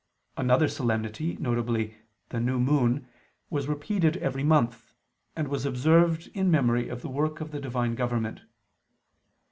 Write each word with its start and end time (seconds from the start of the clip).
Another 0.35 0.67
solemnity, 0.67 1.35
viz. 1.35 1.89
the 2.29 2.39
"New 2.39 2.59
Moon," 2.59 3.07
was 3.51 3.67
repeated 3.67 4.17
every 4.17 4.43
month, 4.43 4.95
and 5.35 5.47
was 5.47 5.63
observed 5.63 6.27
in 6.33 6.49
memory 6.49 6.89
of 6.89 7.03
the 7.03 7.07
work 7.09 7.39
of 7.39 7.51
the 7.51 7.59
Divine 7.61 7.93
government. 7.93 8.41